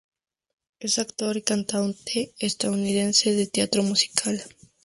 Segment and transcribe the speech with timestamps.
[0.79, 4.41] Es actor y cantante estadounidense de teatro musical.